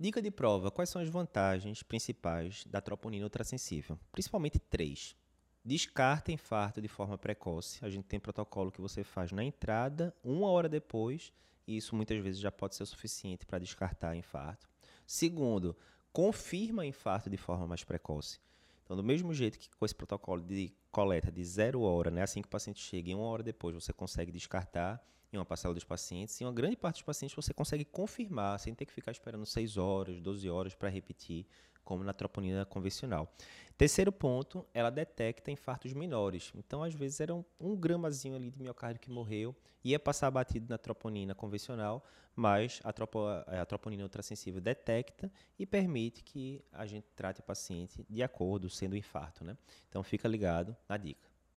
[0.00, 3.98] Dica de prova: quais são as vantagens principais da troponina ultrassensível?
[4.10, 5.14] Principalmente três.
[5.62, 7.84] Descarta infarto de forma precoce.
[7.84, 11.34] A gente tem protocolo que você faz na entrada, uma hora depois,
[11.66, 14.66] e isso muitas vezes já pode ser suficiente para descartar infarto.
[15.06, 15.76] Segundo,
[16.14, 18.40] confirma infarto de forma mais precoce.
[18.82, 22.42] Então, do mesmo jeito que com esse protocolo de coleta de zero hora, né, assim
[22.42, 25.84] que o paciente chega, em uma hora depois você consegue descartar em uma parcela dos
[25.84, 29.46] pacientes, em uma grande parte dos pacientes você consegue confirmar, sem ter que ficar esperando
[29.46, 31.46] 6 horas, 12 horas para repetir,
[31.84, 33.32] como na troponina convencional.
[33.76, 36.52] Terceiro ponto, ela detecta infartos menores.
[36.54, 40.66] Então, às vezes, era um, um gramazinho ali de miocárdio que morreu, ia passar batido
[40.68, 42.04] na troponina convencional,
[42.36, 48.04] mas a, tropo, a troponina ultrassensível detecta e permite que a gente trate o paciente
[48.08, 49.44] de acordo, sendo infarto.
[49.44, 49.56] Né?
[49.88, 51.29] Então, fica ligado na dica.